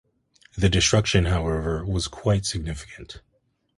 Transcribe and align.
The 0.57 0.67
destruction, 0.67 1.25
however, 1.25 1.85
was 1.85 2.07
quite 2.07 2.47
significant. 2.47 3.21